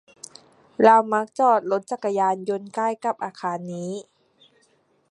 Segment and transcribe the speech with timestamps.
[0.83, 3.91] เรามักจอดรถจักรยานยนต์ใกล้กับอาคารนี้